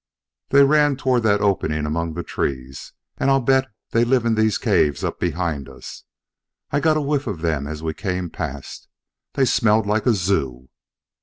"They 0.49 0.63
ran 0.63 0.95
toward 0.97 1.21
that 1.29 1.41
opening 1.41 1.85
among 1.85 2.15
those 2.15 2.25
trees. 2.25 2.93
And 3.19 3.29
I'll 3.29 3.39
bet 3.39 3.67
they 3.91 4.03
live 4.03 4.25
in 4.25 4.33
these 4.33 4.57
caves 4.57 5.03
up 5.03 5.21
here 5.21 5.29
behind 5.29 5.69
us. 5.69 6.05
I 6.71 6.79
got 6.79 6.97
a 6.97 7.01
whiff 7.01 7.27
of 7.27 7.41
them 7.41 7.67
as 7.67 7.83
we 7.83 7.93
came 7.93 8.31
past: 8.31 8.87
they 9.33 9.45
smelled 9.45 9.85
like 9.85 10.07
a 10.07 10.15
zoo." 10.15 10.69